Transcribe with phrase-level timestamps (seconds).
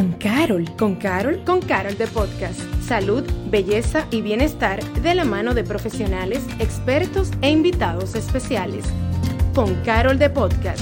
[0.00, 0.64] con Carol.
[0.78, 2.58] Con Carol, con Carol de Podcast.
[2.80, 8.86] Salud, belleza y bienestar de la mano de profesionales, expertos e invitados especiales.
[9.54, 10.80] Con Carol de Podcast.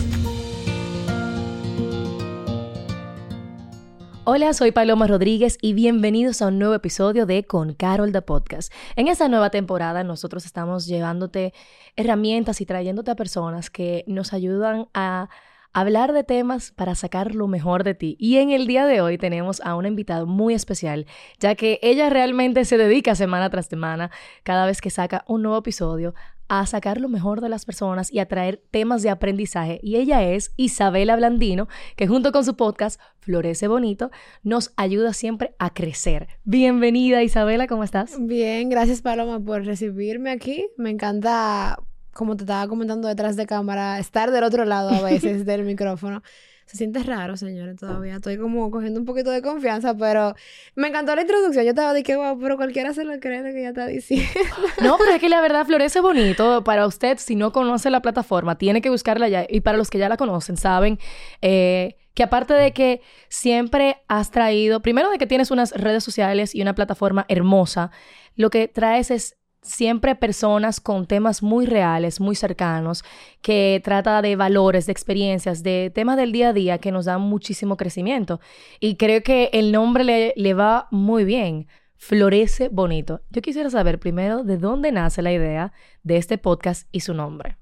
[4.22, 8.72] Hola, soy Paloma Rodríguez y bienvenidos a un nuevo episodio de Con Carol de Podcast.
[8.94, 11.52] En esta nueva temporada nosotros estamos llevándote
[11.96, 15.28] herramientas y trayéndote a personas que nos ayudan a
[15.80, 18.16] hablar de temas para sacar lo mejor de ti.
[18.18, 21.06] Y en el día de hoy tenemos a una invitada muy especial,
[21.38, 24.10] ya que ella realmente se dedica semana tras semana,
[24.42, 26.14] cada vez que saca un nuevo episodio,
[26.48, 29.80] a sacar lo mejor de las personas y a traer temas de aprendizaje.
[29.82, 34.10] Y ella es Isabela Blandino, que junto con su podcast Florece Bonito,
[34.42, 36.28] nos ayuda siempre a crecer.
[36.44, 38.16] Bienvenida Isabela, ¿cómo estás?
[38.18, 40.66] Bien, gracias Paloma por recibirme aquí.
[40.78, 41.78] Me encanta
[42.18, 46.20] como te estaba comentando detrás de cámara, estar del otro lado a veces del micrófono.
[46.66, 48.16] Se siente raro, señores, todavía.
[48.16, 50.34] Estoy como cogiendo un poquito de confianza, pero
[50.74, 51.64] me encantó la introducción.
[51.64, 54.28] Yo estaba de que, wow, pero cualquiera se lo cree lo que ella está diciendo.
[54.82, 56.64] No, pero es que la verdad florece bonito.
[56.64, 59.46] Para usted, si no conoce la plataforma, tiene que buscarla ya.
[59.48, 60.98] Y para los que ya la conocen, saben
[61.40, 66.54] eh, que aparte de que siempre has traído, primero de que tienes unas redes sociales
[66.54, 67.92] y una plataforma hermosa,
[68.34, 73.04] lo que traes es siempre personas con temas muy reales, muy cercanos,
[73.42, 77.20] que trata de valores, de experiencias, de temas del día a día que nos dan
[77.20, 78.40] muchísimo crecimiento.
[78.80, 81.66] Y creo que el nombre le, le va muy bien.
[81.96, 83.22] Florece bonito.
[83.30, 85.72] Yo quisiera saber primero de dónde nace la idea
[86.04, 87.58] de este podcast y su nombre.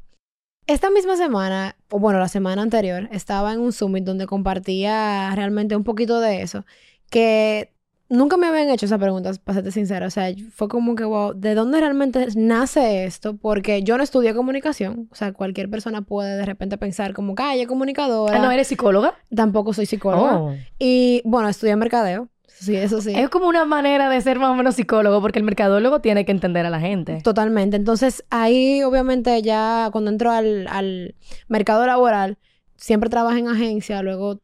[0.66, 5.76] Esta misma semana, o bueno, la semana anterior, estaba en un summit donde compartía realmente
[5.76, 6.66] un poquito de eso,
[7.08, 7.75] que
[8.08, 10.06] nunca me habían hecho esa pregunta, para serte sincera.
[10.06, 13.36] O sea, fue como que, wow, ¿de dónde realmente nace esto?
[13.36, 15.08] Porque yo no estudié comunicación.
[15.10, 18.36] O sea, cualquier persona puede de repente pensar como que, ah, comunicadora.
[18.36, 19.14] Ah, ¿no eres psicóloga?
[19.34, 20.38] Tampoco soy psicóloga.
[20.38, 20.54] Oh.
[20.78, 22.28] Y, bueno, estudié mercadeo.
[22.46, 23.12] Sí, eso sí.
[23.14, 26.32] Es como una manera de ser más o menos psicólogo, porque el mercadólogo tiene que
[26.32, 27.20] entender a la gente.
[27.22, 27.76] Totalmente.
[27.76, 31.14] Entonces, ahí obviamente ya cuando entro al, al
[31.48, 32.38] mercado laboral,
[32.76, 34.40] siempre trabajé en agencia, luego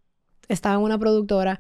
[0.49, 1.59] estaba en una productora.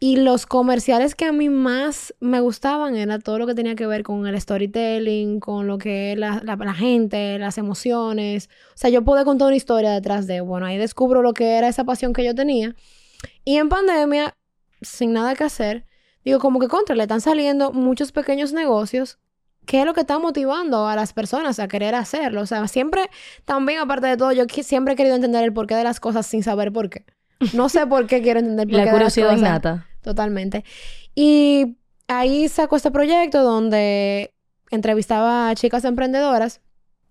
[0.00, 3.86] Y los comerciales que a mí más me gustaban era todo lo que tenía que
[3.86, 8.48] ver con el storytelling, con lo que es la, la, gente, las emociones.
[8.68, 11.66] O sea, yo pude contar una historia detrás de, bueno, ahí descubro lo que era
[11.66, 12.76] esa pasión que yo tenía.
[13.44, 14.34] Y en pandemia,
[14.82, 15.84] sin nada que hacer,
[16.24, 19.18] digo, como que contra, le están saliendo muchos pequeños negocios.
[19.66, 22.42] ¿Qué es lo que está motivando a las personas a querer hacerlo?
[22.42, 23.10] O sea, siempre,
[23.44, 26.44] también aparte de todo, yo siempre he querido entender el porqué de las cosas sin
[26.44, 27.04] saber por qué.
[27.52, 29.50] No sé por qué quiero entender por la qué curiosidad de las cosas.
[29.50, 29.87] innata.
[30.02, 30.64] Totalmente.
[31.14, 31.76] Y
[32.06, 34.34] ahí sacó este proyecto donde
[34.70, 36.60] entrevistaba a chicas emprendedoras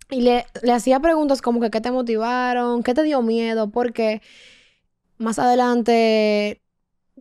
[0.10, 4.22] y le, le hacía preguntas como que qué te motivaron, qué te dio miedo, porque
[5.18, 6.62] más adelante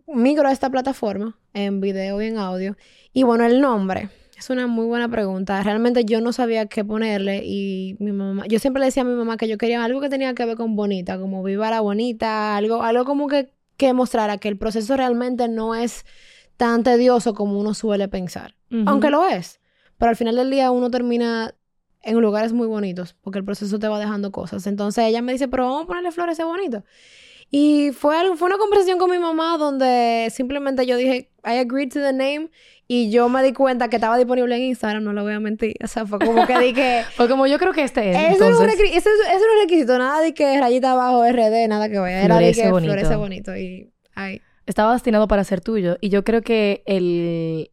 [0.07, 2.77] migro a esta plataforma en video y en audio.
[3.13, 4.09] Y bueno, el nombre.
[4.37, 5.63] Es una muy buena pregunta.
[5.63, 9.15] Realmente yo no sabía qué ponerle y mi mamá, yo siempre le decía a mi
[9.15, 12.55] mamá que yo quería algo que tenía que ver con bonita, como viva la bonita,
[12.55, 16.05] algo, algo como que, que mostrara que el proceso realmente no es
[16.57, 18.55] tan tedioso como uno suele pensar.
[18.85, 19.61] Aunque lo es.
[19.97, 21.55] Pero al final del día uno termina
[22.01, 24.67] en lugares muy bonitos porque el proceso te va dejando cosas.
[24.67, 26.83] Entonces ella me dice, pero vamos a ponerle flores a ese bonito.
[27.49, 31.93] Y fue, algo, fue una conversación con mi mamá donde simplemente yo dije, I agreed
[31.93, 32.49] to the name.
[32.89, 35.75] Y yo me di cuenta que estaba disponible en Instagram, no lo voy a mentir.
[35.83, 37.03] O sea, fue como que dije...
[37.15, 38.35] Fue como yo creo que este es.
[38.35, 38.95] Eso no es un entonces.
[38.95, 42.23] eso, eso es requisito, nada de que rayita abajo RD, nada que ver.
[42.23, 42.93] Era de que bonito.
[42.93, 43.57] florece bonito.
[43.57, 45.97] Y ay, Estaba destinado para ser tuyo.
[46.01, 47.71] Y yo creo que el,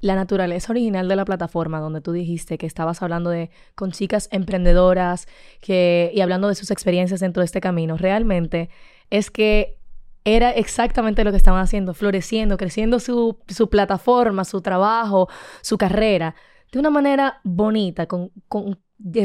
[0.00, 4.28] la naturaleza original de la plataforma, donde tú dijiste que estabas hablando de con chicas
[4.32, 5.28] emprendedoras
[5.60, 8.70] que, y hablando de sus experiencias dentro de este camino, realmente
[9.12, 9.78] es que
[10.24, 15.28] era exactamente lo que estaban haciendo, floreciendo, creciendo su, su plataforma, su trabajo,
[15.60, 16.34] su carrera,
[16.72, 18.78] de una manera bonita, con, con-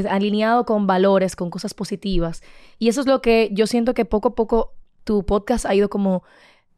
[0.10, 2.42] alineado con valores, con cosas positivas.
[2.80, 4.74] Y eso es lo que yo siento que poco a poco
[5.06, 6.24] tu podcast ha ido como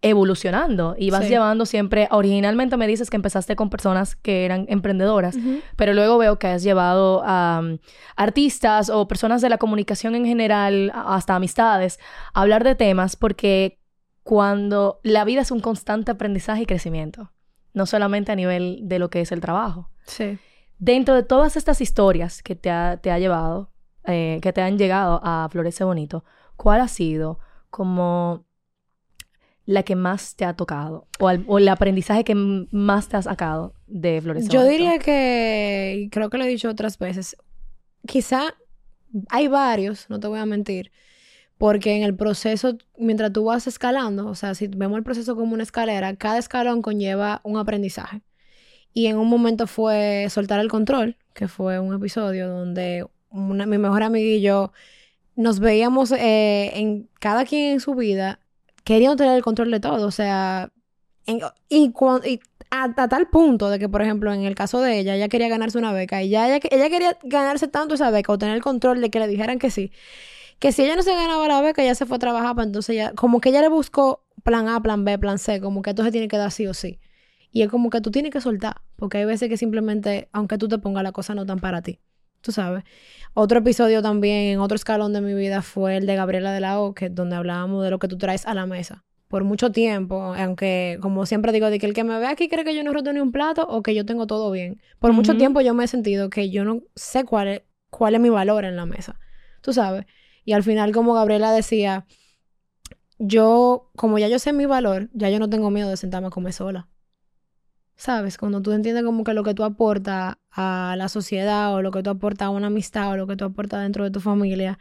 [0.02, 1.30] evolucionando y vas Sí.
[1.30, 5.38] llevando siempre, originalmente me dices que empezaste con personas que eran emprendedoras,
[5.76, 7.78] pero luego veo que has llevado a um,
[8.16, 12.00] artistas o personas de la comunicación en general, hasta amistades,
[12.34, 13.80] a hablar de temas porque
[14.24, 17.32] cuando la vida es un constante aprendizaje y crecimiento,
[17.74, 19.90] no solamente a nivel de lo que es el trabajo.
[20.06, 20.38] sí.
[20.82, 23.70] Dentro de todas estas historias que te ha, te ha llevado,
[24.06, 26.24] eh, que te han llegado a Florece Bonito,
[26.56, 27.40] ¿cuál ha sido
[27.70, 28.46] como
[29.70, 31.08] la que más te ha tocado?
[31.20, 36.10] O, al- o el aprendizaje que más te has sacado de Florece Yo diría que,
[36.12, 37.38] creo que lo he dicho otras veces,
[38.08, 38.56] quizá
[39.30, 40.92] hay varios, no te voy a mentir,
[41.60, 45.54] porque en el proceso, mientras tú vas escalando, o sea, si vemos el proceso como
[45.54, 48.24] una escalera, cada escalón conlleva un aprendizaje.
[48.92, 54.02] Y en un momento fue soltar el control, que fue un episodio donde mi mejor
[54.02, 54.72] amiga y yo
[55.36, 58.40] nos veíamos eh, en cada quien en su vida
[58.90, 60.08] queriendo tener el control de todo.
[60.08, 60.72] O sea,
[61.28, 61.40] y,
[61.70, 62.40] y
[62.72, 65.78] hasta tal punto de que, por ejemplo, en el caso de ella, ella quería ganarse
[65.78, 69.12] una beca y ya ella, quería ganarse tanto esa beca o tener el control de
[69.12, 69.92] que le dijeran que sí,
[70.58, 72.96] que si ella no se ganaba la beca, ella se fue a trabajar, pues entonces
[72.96, 76.12] ya, como que ella le buscó plan A, plan B, plan C, como que entonces
[76.12, 77.00] tiene que dar sí o sí.
[77.52, 80.68] Y es como que tú tienes que soltar, porque hay veces que simplemente, aunque tú
[80.68, 82.00] te pongas la cosa, no tan para ti.
[82.42, 82.84] Tú sabes.
[83.34, 86.80] Otro episodio también, en otro escalón de mi vida, fue el de Gabriela de la
[86.80, 89.04] O, que donde hablábamos de lo que tú traes a la mesa.
[89.28, 92.64] Por mucho tiempo, aunque como siempre digo, de que el que me ve aquí cree
[92.64, 94.82] que yo no he roto ni un plato o que yo tengo todo bien.
[94.98, 98.22] Por mucho tiempo yo me he sentido que yo no sé cuál es, cuál es
[98.22, 99.20] mi valor en la mesa.
[99.62, 100.06] Tú sabes.
[100.46, 102.08] Y al final, como Gabriela decía,
[103.20, 106.32] yo, como ya yo sé mi valor, ya yo no tengo miedo de sentarme a
[106.32, 106.88] comer sola.
[107.98, 108.38] ¿Sabes?
[108.40, 112.04] Cuando tú entiendes como que lo que tú aportas a la sociedad o lo que
[112.04, 114.80] tú aportas a una amistad o lo que tú aportas dentro de tu familia,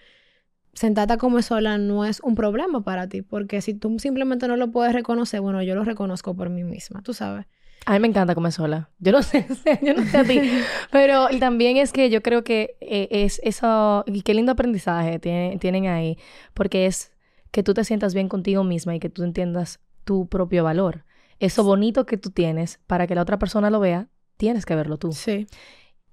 [0.72, 4.56] sentarte a comer sola no es un problema para ti, porque si tú simplemente no
[4.56, 7.46] lo puedes reconocer, bueno, yo lo reconozco por mí misma, tú sabes.
[7.86, 8.90] A mí me encanta comer sola.
[8.98, 9.46] Yo no sé,
[9.82, 10.40] yo no sé a ti.
[10.90, 15.86] Pero también es que yo creo que eh, es eso, y qué lindo aprendizaje tienen
[15.86, 16.18] ahí,
[16.54, 17.12] porque es
[17.50, 21.04] que tú te sientas bien contigo misma y que tú entiendas tu propio valor
[21.40, 24.96] eso bonito que tú tienes para que la otra persona lo vea, tienes que verlo
[24.96, 25.12] tú.
[25.12, 25.46] Sí.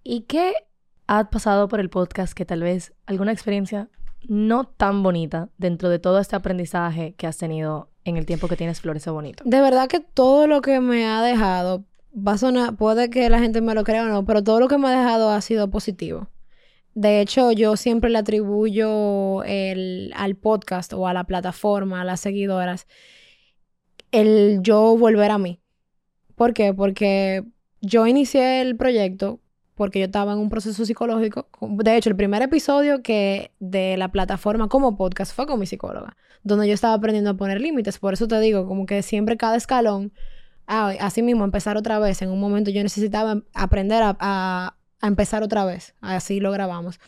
[0.04, 0.54] ¿Y qué
[1.08, 3.90] ha pasado por el podcast que tal vez alguna experiencia
[4.28, 8.58] no tan bonita dentro de todo este aprendizaje que has tenido en el tiempo que
[8.58, 9.44] tienes Florece Bonito?
[9.46, 11.86] De verdad que todo lo que me ha dejado,
[12.16, 14.68] va a sonar, puede que la gente me lo crea o no, pero todo lo
[14.68, 16.28] que me ha dejado ha sido positivo.
[16.94, 22.22] De hecho, yo siempre le atribuyo el, al podcast o a la plataforma, a las
[22.22, 22.88] seguidoras,
[24.12, 25.60] el yo volver a mí.
[26.36, 26.74] ¿Por qué?
[26.74, 27.44] Porque
[27.86, 29.40] yo inicié el proyecto
[29.76, 31.48] porque yo estaba en un proceso psicológico.
[31.62, 36.16] De hecho, el primer episodio que de la plataforma como podcast fue con mi psicóloga,
[36.44, 38.00] donde yo estaba aprendiendo a poner límites.
[38.00, 40.14] Por eso te digo, como que siempre cada escalón,
[40.66, 42.22] así mismo empezar otra vez.
[42.22, 45.94] En un momento yo necesitaba aprender a empezar otra vez.
[46.00, 47.00] Así lo grabamos.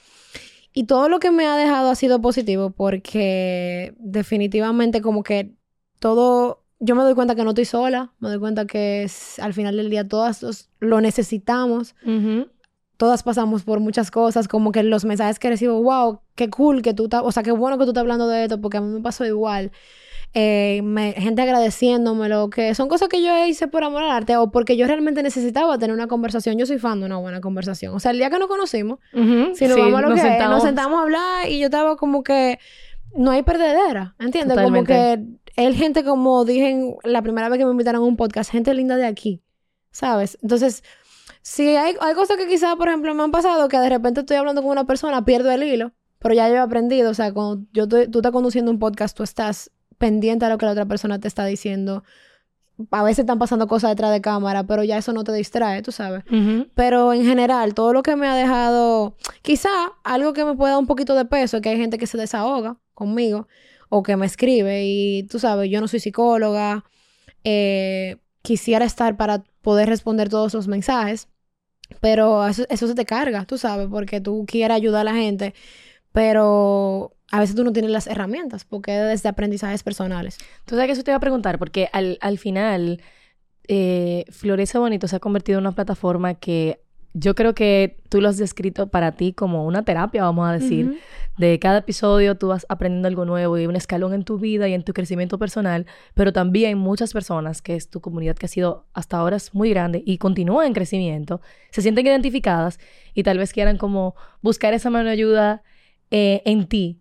[0.74, 5.56] Y todo lo que me ha dejado ha sido positivo porque definitivamente como que
[6.00, 9.10] todo yo me doy cuenta que no estoy sola, me doy cuenta que
[9.40, 11.96] al final del día todas lo necesitamos.
[12.98, 16.96] Todas pasamos por muchas cosas, como que los mensajes que recibo, wow, qué cool que
[16.96, 18.92] tú estás, o sea, qué bueno que tú estás hablando de esto, porque a mí
[18.92, 19.72] me pasó igual.
[20.34, 20.82] Eh,
[21.18, 24.86] gente agradeciéndomelo, que son cosas que yo hice por amor al arte o porque yo
[24.86, 26.58] realmente necesitaba tener una conversación.
[26.58, 27.96] Yo soy fan de una buena conversación.
[27.96, 30.56] O sea, el día que nos conocimos, si nos vamos a lo que sentamos.
[30.56, 32.60] nos sentamos a hablar y yo estaba como que
[33.16, 34.60] no hay perdedera, ¿entiendes?
[34.62, 35.24] Como que
[35.56, 38.96] él, gente, como dije la primera vez que me invitaron a un podcast, gente linda
[38.96, 39.42] de aquí,
[39.92, 40.38] ¿sabes?
[40.42, 40.84] Entonces,
[41.42, 44.38] si hay, hay cosas que quizás, por ejemplo, me han pasado que de repente estoy
[44.38, 47.66] hablando con una persona, pierdo el hilo, pero ya yo he aprendido, o sea, cuando
[47.74, 51.20] yo tú estás conduciendo un podcast, tú estás pendiente a lo que la otra persona
[51.20, 52.04] te está diciendo.
[52.92, 55.92] A veces están pasando cosas detrás de cámara, pero ya eso no te distrae, tú
[55.92, 56.24] sabes.
[56.76, 59.70] Pero en general, todo lo que me ha dejado, quizá
[60.04, 62.20] algo que me puede dar un poquito de peso, es que hay gente que se
[62.20, 63.48] desahoga conmigo
[63.90, 66.84] o que me escribe y tú sabes, yo no soy psicóloga,
[67.44, 71.30] eh, quisiera estar para poder responder todos los mensajes,
[72.02, 75.54] pero eso, eso se te carga, tú sabes, porque tú quieres ayudar a la gente,
[76.12, 80.38] pero a veces tú no tienes las herramientas porque es desde aprendizajes personales.
[80.66, 83.02] Tú sabes que eso te iba a preguntar, porque al, al final,
[83.68, 86.82] eh, Florece Bonito se ha convertido en una plataforma que
[87.14, 91.00] yo creo que tú lo has descrito para ti como una terapia, vamos a decir.
[91.38, 94.74] De cada episodio tú vas aprendiendo algo nuevo y un escalón en tu vida y
[94.74, 98.88] en tu crecimiento personal, pero también muchas personas, que es tu comunidad que ha sido
[98.94, 101.42] hasta ahora es muy grande y continúa en crecimiento,
[101.72, 102.80] se sienten identificadas
[103.14, 105.64] y tal vez quieran como buscar esa mano de ayuda
[106.10, 106.98] eh, en ti,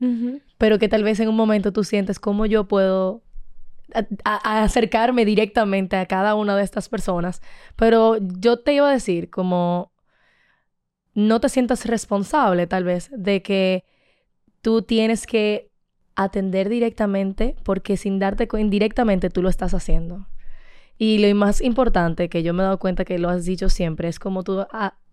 [0.58, 3.22] pero que tal vez en un momento tú sientes cómo yo puedo
[4.24, 7.40] acercarme directamente a cada una de estas personas.
[7.76, 9.92] Pero yo te iba a decir como
[11.14, 13.84] no te sientas responsable tal vez de que
[14.66, 15.70] tú tienes que
[16.16, 20.26] atender directamente porque sin darte cuenta indirectamente tú lo estás haciendo.
[20.98, 24.08] Y lo más importante que yo me he dado cuenta que lo has dicho siempre
[24.08, 24.66] es como tú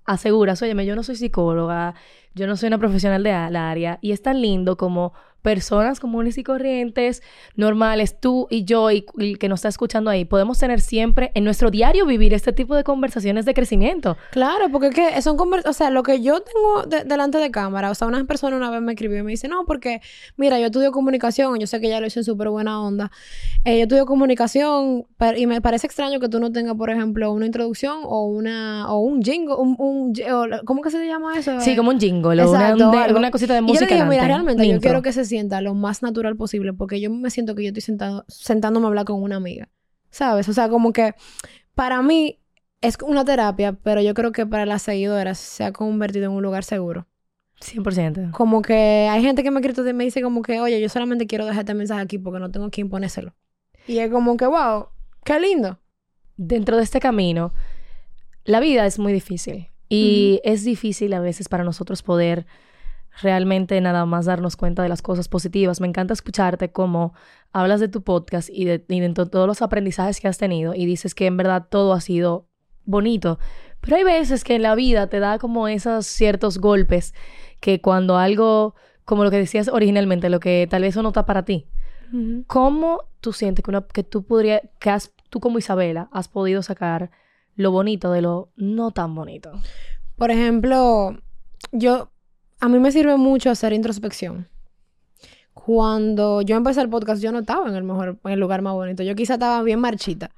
[0.05, 1.93] aseguras, oye, yo no soy psicóloga,
[2.34, 5.13] yo no soy una profesional de la área y es tan lindo como
[5.44, 7.22] personas comunes y corrientes,
[7.56, 11.44] normales, tú y yo y, el que nos está escuchando ahí, podemos tener siempre en
[11.44, 14.18] nuestro diario vivir este tipo de conversaciones de crecimiento.
[14.32, 17.92] Claro, porque es que son conversaciones, o sea, lo que yo tengo delante de cámara,
[17.92, 20.02] o sea, una persona una vez me escribió y me dice, no, porque,
[20.38, 23.12] mira, yo estudio comunicación, yo sé que ya lo hice en súper buena onda,
[23.66, 27.46] eh, yo estudio comunicación y me parece extraño que tú no tengas, por ejemplo, una
[27.46, 30.13] introducción o una, o un jingle, un, un
[30.63, 31.60] ¿cómo que se llama eso?
[31.60, 32.00] Sí, como un
[32.32, 33.86] jingle, o una, una, cosita de música.
[33.86, 36.74] Y yo le digo, mira, realmente yo quiero que se sienta lo más natural posible
[36.74, 39.70] porque yo me siento que yo estoy sentado, sentándome a hablar con una amiga.
[40.10, 40.48] ¿Sabes?
[40.48, 41.15] O sea, como que
[41.75, 42.39] para mí
[42.82, 46.44] es una terapia, pero yo creo que para las seguidoras se ha convertido en un
[46.44, 47.08] lugar seguro.
[47.62, 48.32] 100%.
[48.32, 51.27] Como que hay gente que me escrito y me dice como que, oye, yo solamente
[51.27, 53.34] quiero dejar este mensaje aquí porque no tengo que imponérselo.
[53.88, 54.88] Y es como que, wow,
[55.24, 55.80] qué lindo.
[56.36, 57.53] Dentro de este camino,
[58.44, 59.70] la vida es muy difícil.
[59.90, 62.46] Y es difícil a veces para nosotros poder
[63.22, 65.82] realmente nada más darnos cuenta de las cosas positivas.
[65.82, 67.13] Me encanta escucharte cómo
[67.52, 71.28] hablas de tu podcast y de, todos los aprendizajes que has tenido y dices que
[71.28, 72.48] en verdad todo ha sido
[72.86, 73.40] bonito.
[73.82, 77.13] Pero hay veces que en la vida te da como esos ciertos golpes
[77.60, 78.75] que cuando algo,
[79.06, 81.68] como lo que decías originalmente, lo que tal vez eso no está para ti.
[82.46, 87.10] ¿Cómo tú sientes que, que tú podrías, que has, tú como Isabela, has podido sacar
[87.55, 89.51] lo bonito de lo no tan bonito?
[90.15, 91.17] Por ejemplo,
[91.72, 92.12] yo
[92.60, 94.48] a mí me sirve mucho hacer introspección.
[95.53, 98.74] Cuando yo empecé el podcast, yo no estaba en el mejor, en el lugar más
[98.74, 99.03] bonito.
[99.03, 100.31] Yo quizá estaba bien marchita.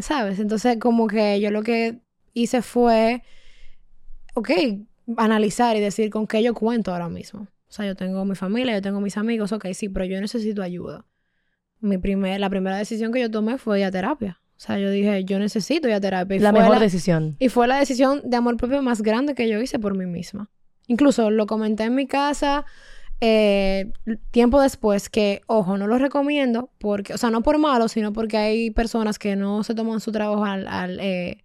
[0.00, 0.40] ¿Sabes?
[0.40, 2.00] Entonces, como que yo lo que
[2.32, 3.22] hice fue,
[4.34, 4.50] ok,
[5.16, 7.42] analizar y decir con qué yo cuento ahora mismo.
[7.42, 10.62] O sea, yo tengo mi familia, yo tengo mis amigos, ok, sí, pero yo necesito
[10.62, 11.04] ayuda.
[11.80, 14.40] Mi primer, la primera decisión que yo tomé fue ir a terapia.
[14.56, 16.40] O sea, yo dije, yo necesito ir a terapia.
[16.40, 17.36] la mejor decisión.
[17.38, 20.50] Y fue la decisión de amor propio más grande que yo hice por mí misma.
[20.86, 22.64] Incluso lo comenté en mi casa
[23.20, 23.92] eh,
[24.32, 28.36] tiempo después que, ojo, no lo recomiendo porque, o sea, no por malo, sino porque
[28.36, 31.42] hay personas que no se toman su trabajo al, eh,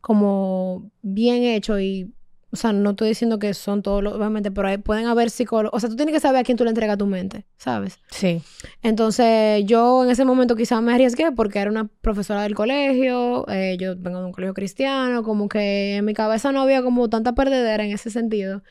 [0.00, 2.12] como bien hecho y,
[2.52, 5.80] o sea, no estoy diciendo que son todos, los, obviamente, pero pueden haber psicólogos, o
[5.80, 7.98] sea, tú tienes que saber a quién tú le entregas tu mente, ¿sabes?
[8.10, 8.40] Sí.
[8.82, 13.76] Entonces, yo en ese momento quizás me arriesgué porque era una profesora del colegio, eh,
[13.78, 17.34] yo vengo de un colegio cristiano, como que en mi cabeza no había como tanta
[17.34, 18.62] perdedera en ese sentido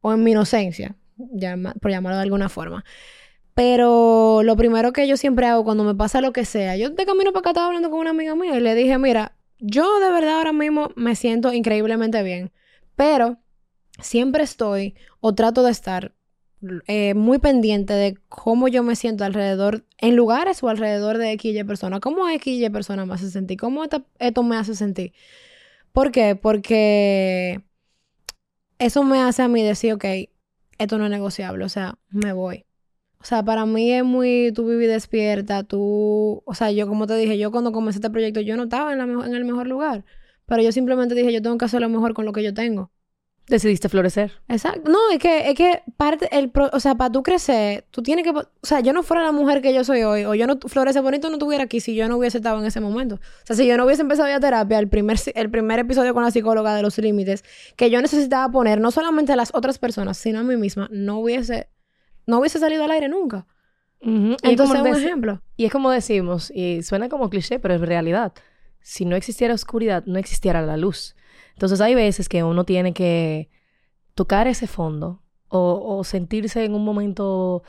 [0.00, 0.96] o en mi inocencia,
[1.80, 2.84] por llamarlo de alguna forma.
[3.54, 7.04] Pero lo primero que yo siempre hago cuando me pasa lo que sea, yo de
[7.04, 10.12] camino para acá estaba hablando con una amiga mía y le dije, mira, yo de
[10.12, 12.52] verdad ahora mismo me siento increíblemente bien,
[12.98, 13.38] pero
[14.00, 16.16] siempre estoy o trato de estar
[16.88, 21.56] eh, muy pendiente de cómo yo me siento alrededor, en lugares o alrededor de X
[21.56, 22.00] y persona.
[22.00, 23.56] ¿Cómo X y persona me hace sentir?
[23.56, 25.12] ¿Cómo esto me hace sentir?
[25.92, 26.34] ¿Por qué?
[26.34, 27.62] Porque
[28.80, 30.04] eso me hace a mí decir, ok,
[30.78, 32.66] esto no es negociable, o sea, me voy.
[33.20, 37.16] O sea, para mí es muy, tú viví despierta, tú, o sea, yo como te
[37.16, 40.04] dije, yo cuando comencé este proyecto, yo no estaba en, la en el mejor lugar,
[40.48, 42.90] pero yo simplemente dije, yo tengo que hacer lo mejor con lo que yo tengo.
[43.48, 44.32] Decidiste florecer.
[44.48, 44.90] Exacto.
[44.90, 48.30] No, es que, es que parte, el o sea, para tú crecer, tú tienes que,
[48.30, 51.00] o sea, yo no fuera la mujer que yo soy hoy, o yo no, florece
[51.00, 53.16] bonito no estuviera aquí si yo no hubiese estado en ese momento.
[53.16, 56.24] O sea, si yo no hubiese empezado ya terapia, el primer, el primer episodio con
[56.24, 57.44] la psicóloga de los límites,
[57.76, 61.18] que yo necesitaba poner no solamente a las otras personas, sino a mí misma, no
[61.18, 61.68] hubiese,
[62.26, 63.46] no hubiese salido al aire nunca.
[64.00, 65.42] Entonces, es un ejemplo.
[65.56, 68.32] Y es como decimos, y suena como cliché, pero es realidad.
[68.80, 71.14] Si no existiera oscuridad, no existiera la luz.
[71.54, 73.50] Entonces hay veces que uno tiene que
[74.14, 77.62] tocar ese fondo o, sentirse en un momento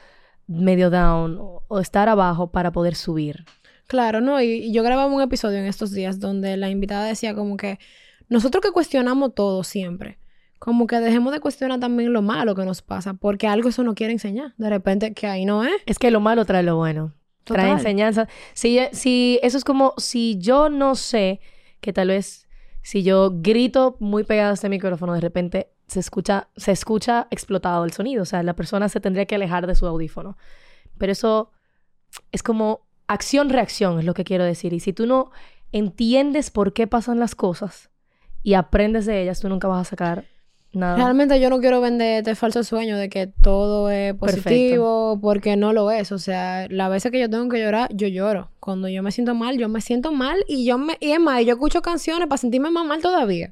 [0.47, 3.45] medio down o, estar abajo para poder subir.
[3.87, 7.57] Claro, no, y, yo grababa un episodio en estos días donde la invitada decía como
[7.57, 7.79] que
[8.27, 10.19] nosotros que cuestionamos todo siempre,
[10.59, 13.95] como que dejemos de cuestionar también lo malo que nos pasa, porque algo eso no
[13.95, 14.53] quiere enseñar.
[14.57, 15.81] De repente, que ahí no es.
[15.85, 17.13] Es que lo malo trae lo bueno.
[17.43, 18.27] Trae enseñanza.
[18.53, 21.39] Si, si, eso es como si yo no sé
[21.81, 22.47] que tal vez
[22.81, 27.83] si yo grito muy pegado a este micrófono, de repente se escucha, se escucha explotado
[27.85, 28.23] el sonido.
[28.23, 30.37] O sea, la persona se tendría que alejar de su audífono.
[30.97, 31.51] Pero eso
[32.31, 34.73] es como acción-reacción, es lo que quiero decir.
[34.73, 35.31] Y si tú no
[35.71, 37.89] entiendes por qué pasan las cosas
[38.43, 40.25] y aprendes de ellas, tú nunca vas a sacar
[40.71, 45.73] Realmente yo no quiero vender este falso sueño de que todo es positivo, porque no
[45.73, 46.11] lo es.
[46.11, 48.51] O sea, las veces que yo tengo que llorar, yo lloro.
[48.59, 50.97] Cuando yo me siento mal, yo me siento mal y yo me...
[50.99, 53.51] Y es más, yo escucho canciones para sentirme más mal todavía.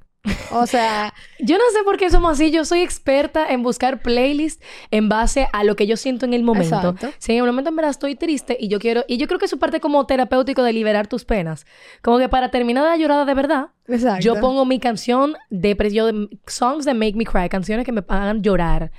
[0.52, 2.52] O sea, Yo no sé por qué somos así.
[2.52, 6.44] Yo soy experta en buscar playlists en base a lo que yo siento en el
[6.44, 6.90] momento.
[6.90, 7.10] Exacto.
[7.20, 9.04] Si en el momento en verdad estoy triste y yo quiero...
[9.08, 11.66] Y yo creo que eso parte como terapéutico de liberar tus penas.
[12.02, 14.22] Como que para terminar la llorada de verdad, exacto.
[14.22, 15.76] yo pongo mi canción de...
[15.92, 16.10] yo
[16.48, 17.50] songs that make me cry.
[17.50, 18.92] Canciones que me hagan llorar.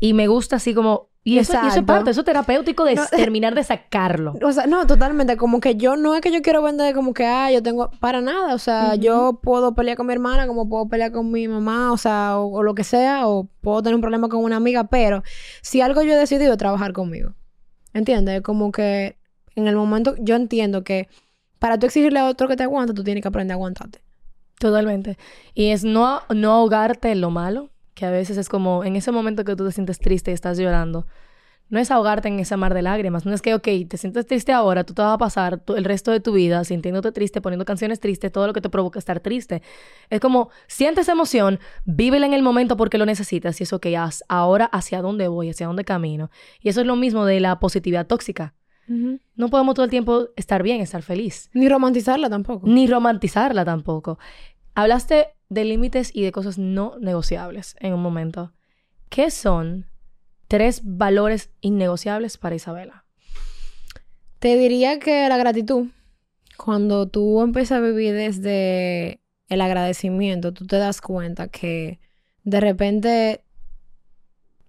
[0.00, 1.08] Y me gusta así como...
[1.28, 2.10] Y eso, y eso es parte.
[2.10, 4.34] Eso es terapéutico de No, terminar de sacarlo.
[4.42, 5.36] O sea, no, totalmente.
[5.36, 7.90] Como que yo no es que yo quiero vender como que, ah, yo tengo.
[8.00, 8.54] Para nada.
[8.54, 11.98] O sea, yo puedo pelear con mi hermana, como puedo pelear con mi mamá, o
[11.98, 15.22] sea, o, o lo que sea, o puedo tener un problema con una amiga, pero
[15.60, 17.34] si algo yo he decidido es trabajar conmigo.
[17.92, 18.40] ¿Entiendes?
[18.40, 19.18] Como que
[19.54, 21.08] en el momento, yo entiendo que
[21.58, 24.00] para tú exigirle a otro que te aguante, tú tienes que aprender a aguantarte.
[24.58, 25.18] Totalmente.
[25.52, 29.10] Y es no, no ahogarte en lo malo, que a veces es como en ese
[29.12, 31.06] momento que tú te sientes triste y estás llorando.
[31.70, 33.26] No es ahogarte en ese mar de lágrimas.
[33.26, 35.84] No es que, ok, te sientes triste ahora, tú te vas a pasar tu- el
[35.84, 39.20] resto de tu vida sintiéndote triste, poniendo canciones tristes, todo lo que te provoca estar
[39.20, 39.60] triste.
[40.08, 43.96] Es como, siente esa emoción, vívela en el momento porque lo necesitas y eso que
[43.98, 46.30] haz ahora hacia dónde voy, hacia dónde camino.
[46.62, 48.54] Y eso es lo mismo de la positividad tóxica.
[49.36, 52.66] No podemos todo el tiempo estar bien, estar feliz Ni romantizarla tampoco.
[52.66, 54.18] ni romantizarla tampoco.
[54.78, 58.52] Hablaste de límites y de cosas no negociables en un momento.
[59.08, 59.86] ¿Qué son
[60.46, 63.04] tres valores innegociables para Isabela?
[64.38, 65.88] Te diría que la gratitud,
[66.56, 69.18] cuando tú empiezas a vivir desde
[69.48, 71.98] el agradecimiento, tú te das cuenta que
[72.44, 73.42] de repente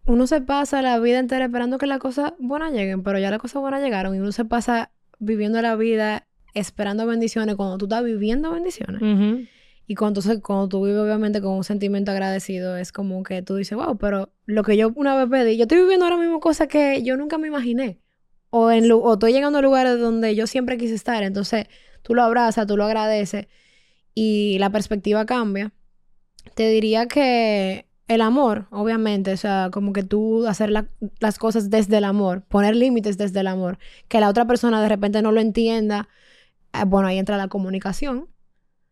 [0.07, 3.39] uno se pasa la vida entera esperando que las cosas buenas lleguen, pero ya las
[3.39, 4.89] cosas buenas llegaron y uno se pasa
[5.19, 6.25] viviendo la vida
[6.55, 9.47] esperando bendiciones cuando tú estás viviendo bendiciones.
[9.89, 13.75] Y cuando, cuando tú vives obviamente con un sentimiento agradecido, es como que tú dices,
[13.75, 17.01] wow, pero lo que yo una vez pedí, yo estoy viviendo ahora mismo cosas que
[17.03, 17.99] yo nunca me imaginé.
[18.51, 21.23] O, en, o estoy llegando a lugares donde yo siempre quise estar.
[21.23, 21.65] Entonces,
[22.03, 23.47] tú lo abrazas, tú lo agradeces
[24.15, 25.73] y la perspectiva cambia.
[26.55, 31.69] Te diría que el amor, obviamente, o sea, como que tú hacer la- las cosas
[31.69, 33.77] desde el amor, poner límites desde el amor,
[34.07, 36.09] que la otra persona de repente no lo entienda,
[36.73, 38.29] eh, bueno, ahí entra la comunicación,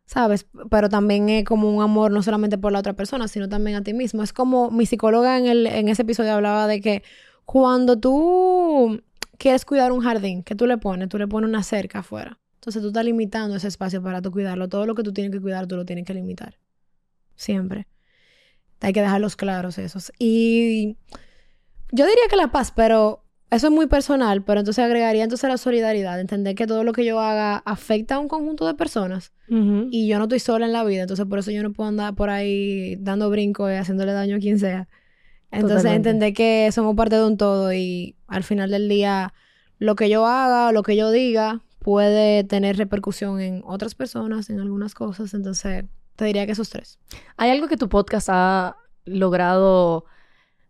[0.08, 0.48] ¿sabes?
[0.72, 3.84] Pero también es como un amor no solamente por la otra persona, sino también a
[3.84, 4.24] ti mismo.
[4.24, 7.04] Es como mi psicóloga en, el, en ese episodio hablaba de que
[7.46, 9.02] cuando tú
[9.38, 11.10] quieres cuidar un jardín, ¿qué tú le pones?
[11.10, 12.40] Tú le pones una cerca afuera.
[12.56, 14.70] Entonces tú estás limitando ese espacio para tú cuidarlo.
[14.70, 16.58] Todo lo que tú tienes que cuidar, tú lo tienes que limitar.
[17.36, 17.88] Siempre.
[18.80, 20.12] Hay que dejarlos claros esos.
[20.18, 20.98] Y
[21.92, 25.58] yo diría que la paz, pero eso es muy personal, pero entonces agregaría entonces la
[25.58, 30.08] solidaridad, entender que todo lo que yo haga afecta a un conjunto de personas y
[30.08, 32.30] yo no estoy sola en la vida, entonces por eso yo no puedo andar por
[32.30, 34.90] ahí dando brincos y haciéndole daño a quien sea.
[35.50, 36.10] Entonces Totalmente.
[36.10, 39.34] entender que somos parte de un todo y al final del día
[39.80, 44.60] lo que yo haga, lo que yo diga puede tener repercusión en otras personas, en
[44.60, 45.86] algunas cosas, entonces
[46.18, 47.00] te diría que esos tres.
[47.38, 50.04] ¿Hay algo que tu podcast ha logrado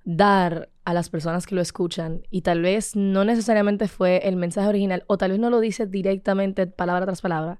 [0.05, 4.69] dar a las personas que lo escuchan y tal vez no necesariamente fue el mensaje
[4.69, 7.59] original o tal vez no lo dice directamente palabra tras palabra,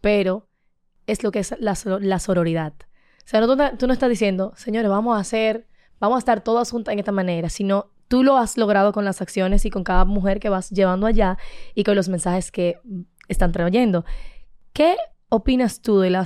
[0.00, 0.48] pero
[1.06, 2.72] es lo que es la, la sororidad.
[2.72, 5.66] O sea, no- tú no estás diciendo, señores, vamos a hacer,
[6.00, 9.20] vamos a estar todas juntas en esta manera, sino tú lo has logrado con las
[9.20, 11.36] acciones y con cada mujer que vas llevando allá
[11.74, 12.78] y con los mensajes que
[13.28, 14.06] están trayendo.
[14.72, 14.96] ¿Qué
[15.28, 16.24] opinas tú de la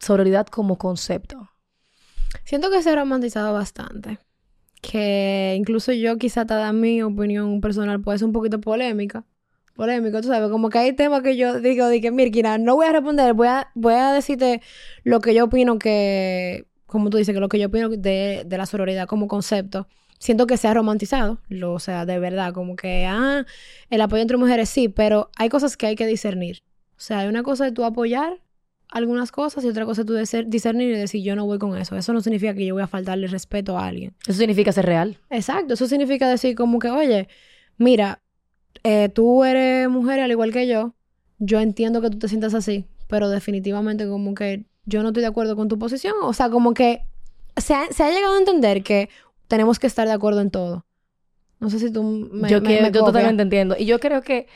[0.00, 1.50] sororidad como concepto?
[2.44, 4.18] Siento que se ha romantizado bastante.
[4.90, 9.24] Que incluso yo quizá te da mi opinión personal puede ser un poquito polémica.
[9.74, 12.86] Polémica, tú sabes, como que hay temas que yo digo, de que, mira, no voy
[12.86, 14.62] a responder, voy a, voy a decirte
[15.02, 18.58] lo que yo opino que, como tú dices, que lo que yo opino de, de
[18.58, 19.88] la sororidad como concepto.
[20.20, 23.44] Siento que se ha romantizado, lo, o sea, de verdad, como que, ah,
[23.90, 26.62] el apoyo entre mujeres sí, pero hay cosas que hay que discernir.
[26.96, 28.43] O sea, hay una cosa de tú apoyar
[28.94, 30.14] algunas cosas y otra cosa tú
[30.46, 31.96] discernir y decir yo no voy con eso.
[31.96, 34.14] Eso no significa que yo voy a faltarle respeto a alguien.
[34.26, 35.18] Eso significa ser real.
[35.30, 37.28] Exacto, eso significa decir como que, oye,
[37.76, 38.22] mira,
[38.84, 40.94] eh, tú eres mujer al igual que yo,
[41.38, 45.28] yo entiendo que tú te sientas así, pero definitivamente como que yo no estoy de
[45.28, 46.14] acuerdo con tu posición.
[46.22, 47.02] O sea, como que
[47.56, 49.08] se ha, se ha llegado a entender que
[49.48, 50.84] tenemos que estar de acuerdo en todo.
[51.60, 53.74] No sé si tú me, yo me- yo totalmente entiendo.
[53.78, 54.46] Y yo creo que,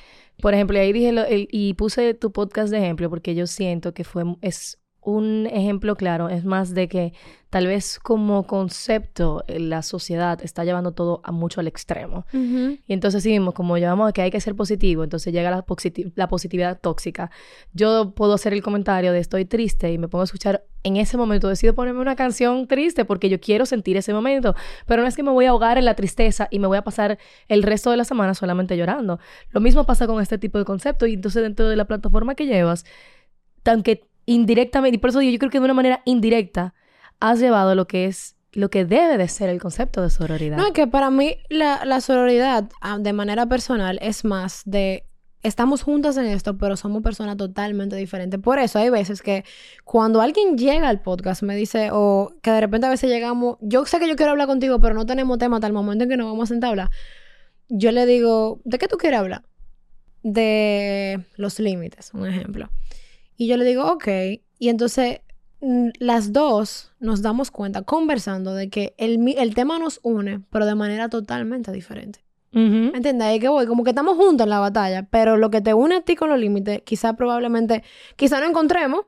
[0.41, 3.47] por ejemplo, y ahí dije lo- el- y puse tu podcast de ejemplo porque yo
[3.47, 7.15] siento que fue es un ejemplo claro, es más de que
[7.49, 12.27] tal vez como concepto eh, la sociedad está llevando todo a mucho al extremo.
[12.33, 15.51] Y entonces seguimos, como llevamos a que hay que ser positivo, entonces llega
[16.15, 17.31] la positividad tóxica.
[17.73, 21.17] Yo puedo hacer el comentario de estoy triste y me pongo a escuchar en ese
[21.17, 24.55] momento, decido ponerme una canción triste porque yo quiero sentir ese momento,
[24.87, 26.83] pero no es que me voy a ahogar en la tristeza y me voy a
[26.83, 27.19] pasar
[27.49, 29.19] el resto de la semana solamente llorando.
[29.51, 32.47] Lo mismo pasa con este tipo de concepto y entonces dentro de la plataforma que
[32.47, 32.85] llevas,
[33.65, 36.75] aunque indirectamente, y por eso digo, yo creo que de una manera indirecta
[37.19, 40.57] has llevado lo que es lo que debe de ser el concepto de sororidad.
[40.57, 45.05] No, es que para mí la, sororidad ah, de manera personal es más de
[45.43, 48.41] estamos juntas en esto, pero somos personas totalmente diferentes.
[48.41, 49.45] Por eso hay veces que
[49.85, 53.85] cuando alguien llega al podcast me dice, o que de repente a veces llegamos, yo
[53.87, 56.17] sé que yo quiero hablar contigo, pero no tenemos tema hasta el momento en que
[56.17, 56.91] nos vamos a sentar a hablar.
[57.69, 59.45] Yo le digo, ¿de qué tú quieres hablar?
[60.23, 62.69] De los límites, un ejemplo.
[63.39, 64.07] Y yo le digo, ok.
[64.59, 65.21] Y entonces
[65.61, 70.43] mm, las dos nos damos cuenta conversando de que el, mi- el tema nos une,
[70.51, 72.21] pero de manera totalmente diferente.
[72.53, 72.93] Ujú.
[72.95, 73.27] ¿Entiendes?
[73.29, 75.97] Ahí que voy, como que estamos juntos en la batalla, pero lo que te une
[75.97, 77.83] a ti con los límites, quizá probablemente,
[78.17, 79.03] quizá no encontremos,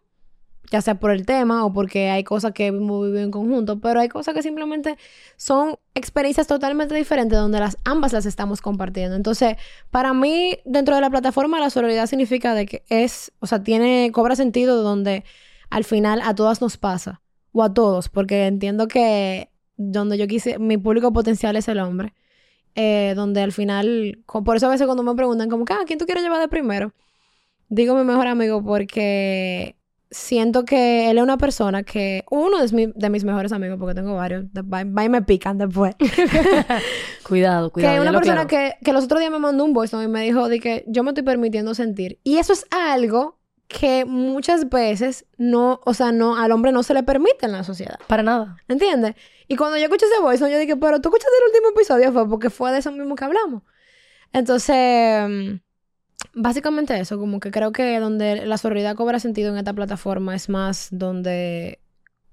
[0.70, 4.00] ya sea por el tema o porque hay cosas que hemos vivido en conjunto, pero
[4.00, 4.96] hay cosas que simplemente
[5.36, 9.16] son experiencias totalmente diferentes donde las ambas las estamos compartiendo.
[9.16, 9.56] Entonces,
[9.90, 14.10] para mí, dentro de la plataforma, la sororidad significa de que es, o sea, tiene,
[14.12, 15.24] cobra sentido donde
[15.70, 17.20] al final a todas nos pasa,
[17.52, 22.14] o a todos, porque entiendo que donde yo quise, mi público potencial es el hombre
[22.74, 26.06] eh, donde al final, por eso a veces cuando me preguntan como ah, ¿quién tú
[26.06, 26.92] quieres llevar de primero?
[27.68, 29.76] Digo mi mejor amigo porque
[30.10, 33.94] siento que él es una persona que, uno de, mi- de mis mejores amigos, porque
[33.94, 35.94] tengo varios, va, y me pican después,
[37.22, 37.94] Cuidado, que cuidado.
[37.94, 40.08] es ya una persona que, que los otros días me mandó un voice note y
[40.10, 42.18] me dijo de que yo me estoy permitiendo sentir.
[42.24, 46.92] Y eso es algo que muchas veces no, o sea, no, al hombre no se
[46.92, 47.98] le permite en la sociedad.
[48.08, 48.56] Para nada.
[48.66, 49.14] ¿Entiendes?
[49.46, 52.12] Y cuando yo escuché ese voice, note, yo dije, pero tú escuchaste el último episodio,
[52.12, 53.62] fue porque fue de eso mismo que hablamos.
[54.32, 55.60] Entonces, mm,
[56.34, 60.48] básicamente eso, como que creo que donde la sororidad cobra sentido en esta plataforma es
[60.48, 61.80] más donde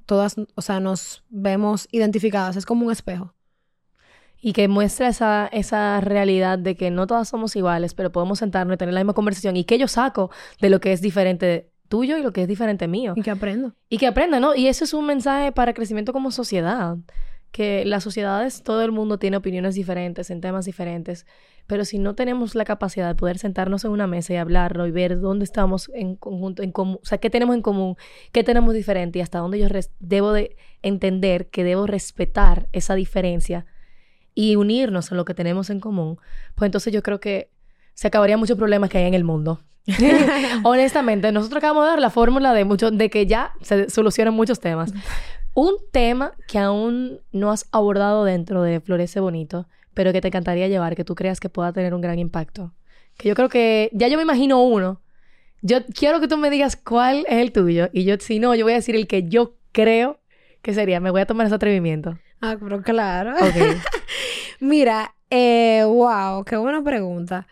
[0.05, 3.35] todas, o sea, nos vemos identificadas, es como un espejo.
[4.39, 8.75] Y que muestra esa, esa realidad de que no todas somos iguales, pero podemos sentarnos
[8.75, 9.57] y tener la misma conversación.
[9.57, 10.29] Y que yo saco
[10.61, 13.13] de lo que es diferente tuyo y lo que es diferente mío.
[13.15, 13.73] Y que aprendo.
[13.89, 14.55] Y que aprenda, ¿no?
[14.55, 16.97] Y eso es un mensaje para crecimiento como sociedad.
[17.51, 21.25] Que las sociedades, todo el mundo tiene opiniones diferentes en temas diferentes.
[21.67, 24.91] Pero si no tenemos la capacidad de poder sentarnos en una mesa y hablarlo y
[24.91, 27.97] ver dónde estamos en conjunto, en común, o sea, qué tenemos en común,
[28.31, 29.67] qué tenemos diferente y hasta dónde yo
[29.99, 33.65] debo de entender que debo respetar esa diferencia
[34.33, 36.19] y unirnos a lo que tenemos en común,
[36.55, 37.49] pues entonces yo creo que
[37.95, 39.59] se acabarían muchos problemas que hay en el mundo.
[40.63, 44.59] Honestamente, nosotros acabamos de dar la fórmula de mucho, de que ya se solucionan muchos
[44.59, 44.93] temas.
[45.59, 50.67] Un tema que aún no has abordado dentro de Florece Bonito, pero que te encantaría
[50.67, 52.75] llevar, que tú creas que pueda tener un gran impacto.
[53.17, 55.01] Que yo creo que ya yo me imagino uno.
[55.63, 57.89] Yo quiero que tú me digas cuál es el tuyo.
[57.91, 60.19] Y yo, si no, yo voy a decir el que yo creo
[60.61, 60.99] que sería.
[60.99, 62.19] Me voy a tomar ese atrevimiento.
[62.39, 63.33] Ah, pero claro.
[63.33, 63.77] Ok.
[64.59, 67.47] Mira, eh, wow, qué buena pregunta.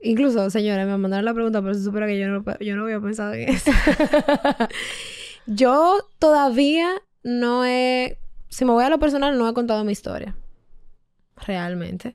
[0.00, 3.00] Incluso, señores, me mandaron la pregunta, pero se supone que yo no, yo no había
[3.00, 3.70] pensado en eso.
[5.46, 10.36] yo todavía no he, si me voy a lo personal, no he contado mi historia.
[11.36, 12.14] Realmente.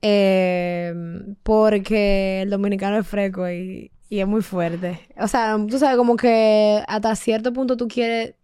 [0.00, 0.94] Eh,
[1.42, 5.00] porque el dominicano es fresco y, y es muy fuerte.
[5.18, 8.34] O sea, tú sabes, como que hasta cierto punto tú quieres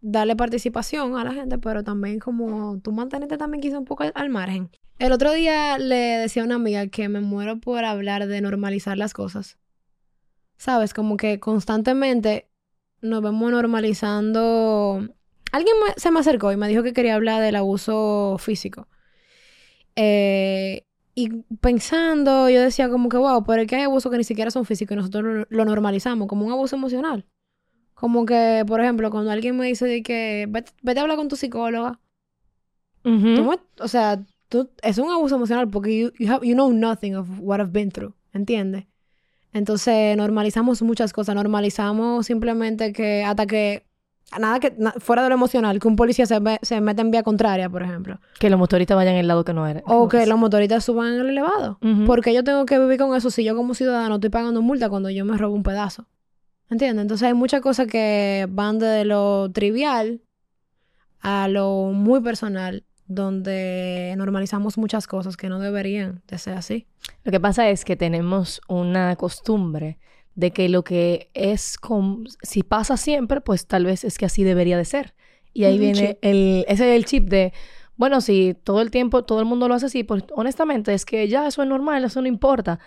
[0.00, 4.12] darle participación a la gente, pero también como tú mantenerte también quizá un poco al,
[4.14, 4.70] al margen.
[4.98, 8.98] El otro día le decía a una amiga que me muero por hablar de normalizar
[8.98, 9.56] las cosas.
[10.56, 10.92] ¿Sabes?
[10.92, 12.50] Como que constantemente
[13.00, 15.08] nos vemos normalizando...
[15.58, 18.86] Alguien me- se me acercó y me dijo que quería hablar del abuso físico.
[19.96, 24.24] Eh, y pensando, yo decía como que, wow, pero es que hay abusos que ni
[24.24, 27.26] siquiera son físicos y nosotros lo, normalizamos como un abuso emocional.
[27.94, 31.26] Como que, por ejemplo, cuando alguien me dice de que vete, vete a hablar con
[31.28, 31.98] tu psicóloga,
[33.34, 36.72] tú me- o sea, tú, es un abuso emocional porque you, you, have- you know
[36.72, 38.84] nothing of what I've been through, ¿entiendes?
[39.52, 43.87] Entonces normalizamos muchas cosas, normalizamos simplemente que hasta que,
[44.38, 47.10] nada que, na- fuera de lo emocional, que un policía se, ve- se mete en
[47.10, 49.82] vía contraria, por ejemplo, Que los motoristas vayan en el lado que no era.
[49.86, 51.78] o que los motoristas suban en el elevado.
[52.06, 55.08] Porque yo tengo que vivir con eso si yo como ciudadano estoy pagando multa cuando
[55.10, 56.06] yo me robo un pedazo.
[56.70, 57.02] ¿Entiendes?
[57.02, 60.20] Entonces hay muchas cosas que van de lo trivial
[61.20, 66.86] a lo muy personal, donde normalizamos muchas cosas que no deberían de ser así.
[67.24, 69.98] Lo que pasa es que tenemos una costumbre
[70.38, 74.44] de que lo que es com- si pasa siempre, pues tal vez es que así
[74.44, 75.14] debería de ser.
[75.52, 76.18] Y ahí viene chip.
[76.22, 77.52] el ese es el chip de
[77.96, 81.26] bueno, si todo el tiempo todo el mundo lo hace así, pues honestamente es que
[81.26, 82.78] ya eso es normal, eso no importa.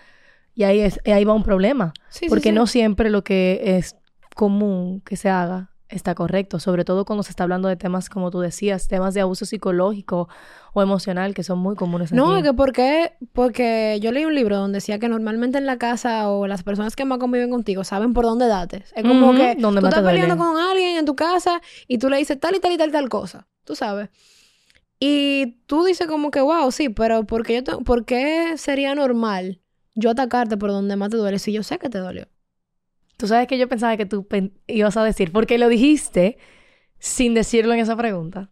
[0.54, 2.54] Y ahí es ahí va un problema, Sí, sí, porque sí.
[2.54, 3.96] no siempre lo que es
[4.34, 8.30] común que se haga está correcto, sobre todo cuando se está hablando de temas como
[8.30, 10.28] tú decías, temas de abuso psicológico
[10.72, 12.16] o emocional que son muy comunes aquí.
[12.16, 13.12] No, es que ¿por qué?
[13.32, 16.96] Porque yo leí un libro donde decía que normalmente en la casa o las personas
[16.96, 18.84] que más conviven contigo saben por dónde date.
[18.94, 20.44] Es como Ujú, que donde tú te estás peleando duele.
[20.44, 23.08] con alguien en tu casa y tú le dices tal y tal y tal tal
[23.08, 24.08] cosa, tú sabes.
[25.00, 28.94] Y tú dices como que, wow, sí, pero ¿por qué, yo te- ¿por qué sería
[28.94, 29.60] normal
[29.94, 32.26] yo atacarte por donde más te duele si yo sé que te dolió?
[33.22, 34.26] Tú sabes que yo pensaba que tú
[34.66, 36.38] ibas a decir, porque lo dijiste
[36.98, 38.50] sin decirlo en esa pregunta.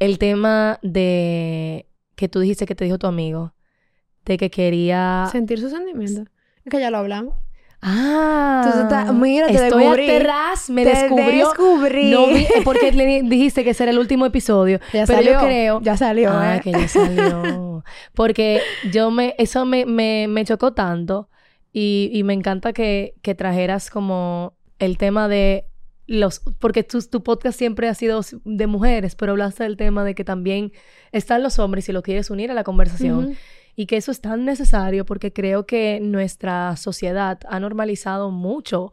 [0.00, 3.54] El tema de que tú dijiste que te dijo tu amigo,
[4.24, 5.28] de que quería...
[5.30, 6.24] Sentir sus sentimientos.
[6.64, 7.36] Es que ya lo hablamos.
[7.80, 10.10] Ah, Entonces está- mira, te estoy descubrí.
[10.10, 11.46] atrás, me Te descubrió.
[11.48, 12.10] descubrí.
[12.10, 14.80] No vi, eh, porque le di- dijiste que ese era el último episodio.
[14.92, 15.32] Ya pero salió.
[15.34, 15.80] yo creo.
[15.82, 16.60] Ya salió, Ah, ¿eh?
[16.64, 17.84] que ya salió.
[18.14, 18.60] Porque
[18.92, 21.28] yo me, eso me, me, me chocó tanto.
[21.72, 25.66] Y, y me encanta que, que trajeras como el tema de
[26.06, 26.40] los.
[26.58, 30.24] Porque tu, tu podcast siempre ha sido de mujeres, pero hablaste del tema de que
[30.24, 30.72] también
[31.12, 33.36] están los hombres y lo quieres unir a la conversación.
[33.74, 38.92] Y que eso es tan necesario porque creo que nuestra sociedad ha normalizado mucho,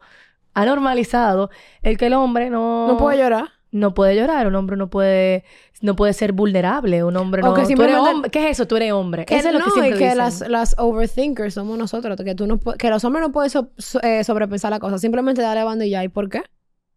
[0.54, 1.50] ha normalizado
[1.82, 3.59] el que el hombre no, No puedo llorar.
[3.72, 5.44] No puede llorar, un hombre no puede,
[5.80, 7.54] no puede ser vulnerable, un hombre O no...
[7.54, 8.66] que tú eres simplemente- hombre, ¿Qué es eso?
[8.66, 9.24] Tú eres hombre.
[9.26, 10.18] Que eso es lo no, que siempre y que dicen.
[10.18, 12.16] las, las overthinkers somos nosotros.
[12.24, 14.98] Que, tú no, que los hombres no pueden so- so- eh, sobrepensar la cosa.
[14.98, 16.02] Simplemente dale banda y ya.
[16.04, 16.40] ¿Y por qué?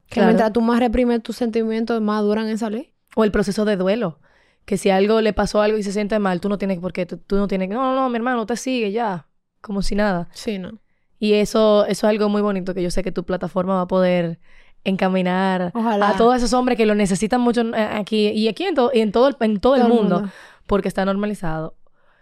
[0.07, 0.27] Que Claro.
[0.27, 2.93] mientras tú más reprimes tus sentimientos, más duran en salir.
[3.15, 4.19] O el proceso de duelo.
[4.65, 7.05] Que si algo le pasó algo y se siente mal, tú no tienes por qué,
[7.05, 9.27] tú, tú no tienes que, no, no, no, mi hermano, te sigue ya,
[9.61, 10.29] como si nada.
[10.33, 10.79] Sí, ¿no?
[11.19, 13.87] Y eso, eso es algo muy bonito que yo sé que tu plataforma va a
[13.87, 14.39] poder
[14.83, 16.09] encaminar Ojalá.
[16.09, 19.01] a todos esos hombres que lo necesitan mucho eh, aquí y aquí en, to- y
[19.01, 20.29] en todo el, en todo el mundo,
[20.67, 21.75] porque está normalizado.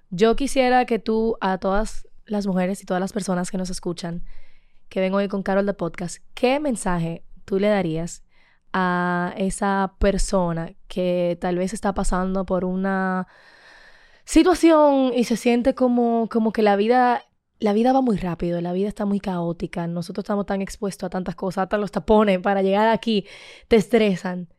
[0.10, 4.24] Yo quisiera que tú a todas las mujeres y todas las personas que nos escuchan,
[4.90, 8.24] que ven hoy con Carol de Podcast, ¿qué mensaje tú le darías
[8.74, 13.28] a esa persona que tal vez está pasando por una
[14.26, 17.24] situación y se siente como, como que la vida,
[17.62, 21.10] la vida va muy rápido, la vida está muy caótica, nosotros estamos tan expuestos a
[21.12, 23.26] tantas cosas, hasta los tapones para llegar aquí
[23.68, 24.50] te estresan.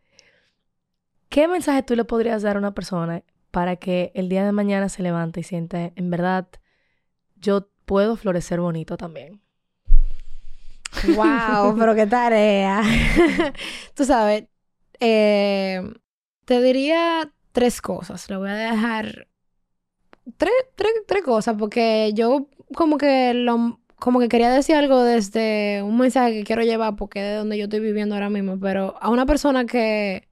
[1.29, 4.89] ¿Qué mensaje tú le podrías dar a una persona para que el día de mañana
[4.89, 6.47] se levante y siente, en verdad,
[7.37, 9.43] yo puedo florecer bonito también?
[11.17, 12.83] Wow, pero qué tarea.
[13.95, 14.45] Tú sabes,
[15.01, 15.83] eh,
[16.45, 18.31] te diría tres cosas.
[18.31, 19.27] Le voy a dejar
[20.37, 25.83] tres, tres, tres cosas porque yo como que lo, como que quería decir algo desde
[25.83, 28.97] un mensaje que quiero llevar porque es de donde yo estoy viviendo ahora mismo, pero
[29.01, 30.29] a una persona que,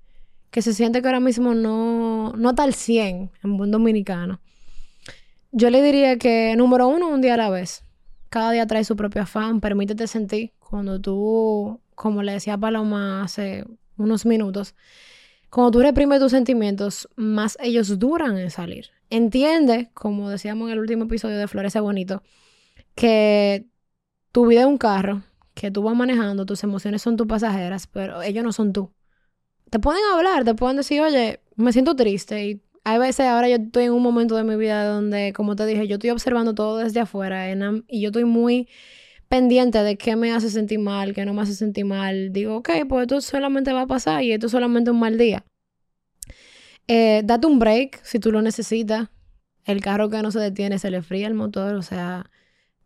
[0.50, 4.40] que se siente que ahora mismo no, no está al 100 en buen dominicano,
[5.53, 7.85] yo le diría que número uno, un día a la vez.
[8.29, 10.53] Cada día trae su propio afán, permítete sentir.
[10.59, 13.64] Cuando tú, como le decía Paloma hace
[13.96, 14.74] unos minutos,
[15.50, 18.87] cuando tú reprimes tus sentimientos, más ellos duran en salir.
[19.11, 22.23] Entiende, como decíamos en el último episodio de Florece Bonito,
[22.94, 23.66] que
[24.33, 25.23] tu vida es un carro,
[25.55, 28.92] que tú vas manejando, tus emociones son tus pasajeras, pero ellos no son tú.
[29.68, 33.57] Te pueden hablar, te pueden decir, oye, me siento triste y hay veces, ahora yo
[33.57, 36.79] estoy en un momento de mi vida donde, como te dije, yo estoy observando todo
[36.79, 37.51] desde afuera
[37.88, 38.68] y yo estoy muy
[39.29, 42.33] pendiente de qué me hace sentir mal, qué no me hace sentir mal.
[42.33, 45.44] Digo, ok, pues esto solamente va a pasar y esto es solamente un mal día.
[46.92, 49.11] Eh, date un break si tú lo necesitas.
[49.64, 52.29] El carro que no se detiene se le fría el motor, o sea,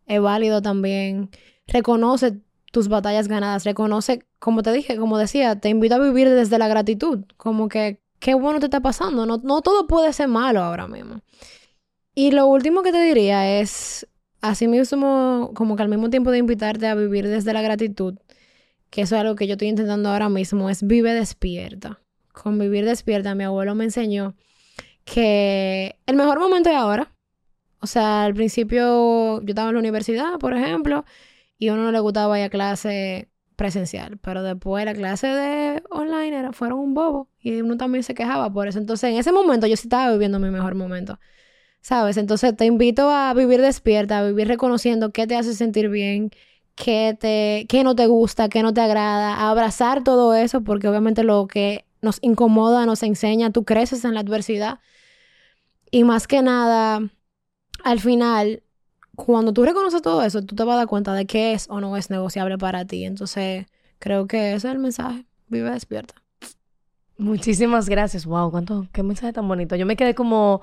[0.05, 1.31] es válido también.
[1.65, 2.39] Reconoce
[2.71, 6.67] tus batallas ganadas, reconoce, como te dije, como decía, te invito a vivir desde la
[6.67, 10.87] gratitud, como que qué bueno te está pasando, no, no todo puede ser malo ahora
[10.87, 11.21] mismo.
[12.13, 14.07] Y lo último que te diría es,
[14.41, 18.19] así mismo, como que al mismo tiempo de invitarte a vivir desde la gratitud,
[18.91, 22.04] que eso es algo que yo estoy intentando ahora mismo, es vive despierta.
[22.41, 24.35] Con vivir despierta, mi abuelo me enseñó
[25.05, 27.11] que el mejor momento es ahora.
[27.79, 31.05] O sea, al principio yo estaba en la universidad, por ejemplo,
[31.57, 35.83] y a uno no le gustaba ir a clase presencial, pero después la clase de
[35.89, 38.79] online era, fueron un bobo y uno también se quejaba por eso.
[38.79, 41.19] Entonces, en ese momento yo sí estaba viviendo mi mejor momento.
[41.81, 42.17] ¿Sabes?
[42.17, 46.31] Entonces te invito a vivir despierta, a vivir reconociendo qué te hace sentir bien,
[46.75, 50.87] qué, te, qué no te gusta, qué no te agrada, a abrazar todo eso, porque
[50.87, 54.79] obviamente lo que nos incomoda, nos enseña, tú creces en la adversidad.
[55.91, 57.09] Y más que nada,
[57.83, 58.63] al final,
[59.15, 61.79] cuando tú reconoces todo eso, tú te vas a dar cuenta de qué es o
[61.79, 63.05] no es negociable para ti.
[63.05, 63.65] Entonces,
[63.99, 65.25] creo que ese es el mensaje.
[65.47, 66.15] Vive despierta.
[67.17, 68.25] Muchísimas gracias.
[68.25, 69.75] Wow, cuánto, qué mensaje tan bonito.
[69.75, 70.61] Yo me quedé como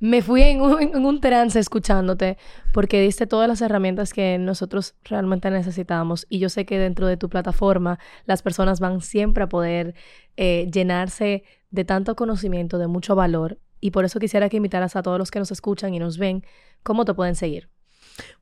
[0.00, 2.38] me fui en un, trance escuchándote
[2.72, 7.18] porque diste todas las herramientas que nosotros realmente necesitamos y yo sé que dentro de
[7.18, 9.94] tu plataforma las personas van siempre a poder
[10.36, 15.02] eh, llenarse de tanto conocimiento, de mucho valor y por eso quisiera que invitaras a
[15.02, 16.44] todos los que nos escuchan y nos ven,
[16.82, 17.68] ¿cómo te pueden seguir?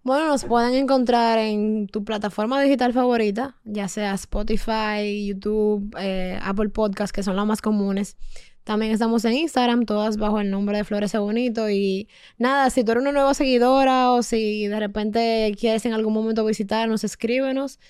[0.03, 6.71] Bueno, nos pueden encontrar en tu plataforma digital favorita, ya sea Spotify, YouTube, eh, Apple
[6.71, 8.17] Podcast, que son las más comunes.
[8.69, 11.71] También estamos en Instagram, todas bajo el nombre de Florece Bonito.
[11.71, 16.13] Y nada, si tú eres una nueva seguidora o si de repente quieres en algún
[16.13, 17.81] momento visitarnos, escríbenos,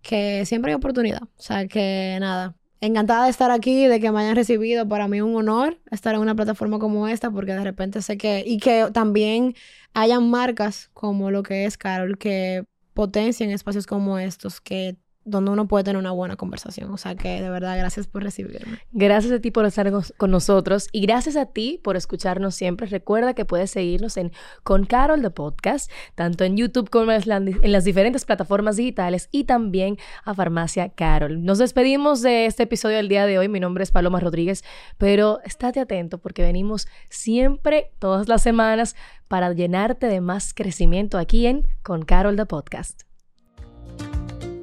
[0.00, 1.22] que siempre hay oportunidad.
[1.22, 4.88] O sea, que nada, encantada de estar aquí, de que me hayan recibido.
[4.88, 8.16] Para mí es un honor estar en una plataforma como esta, porque de repente sé
[8.16, 9.54] que, y que también
[9.92, 12.64] hayan marcas como lo que es Carol, que
[12.94, 16.90] potencien espacios como estos, que donde uno puede tener una buena conversación.
[16.90, 18.78] O sea que de verdad, gracias por recibirme.
[18.92, 22.86] Gracias a ti por estar con nosotros y gracias a ti por escucharnos siempre.
[22.86, 24.32] Recuerda que puedes seguirnos en
[24.62, 29.98] Con Carol de Podcast, tanto en YouTube como en las diferentes plataformas digitales y también
[30.24, 31.44] a Farmacia Carol.
[31.44, 33.48] Nos despedimos de este episodio del día de hoy.
[33.48, 34.64] Mi nombre es Paloma Rodríguez,
[34.98, 38.96] pero estate atento porque venimos siempre, todas las semanas,
[39.28, 43.11] para llenarte de más crecimiento aquí en Con Carol de Podcast.